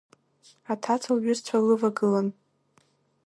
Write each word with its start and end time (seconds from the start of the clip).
Аҭаца 0.71 1.09
лҩызцәа 1.17 1.57
лывагылан. 1.65 2.27